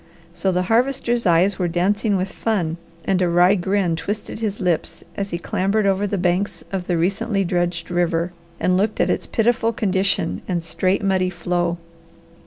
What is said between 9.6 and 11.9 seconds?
condition and straight, muddy flow.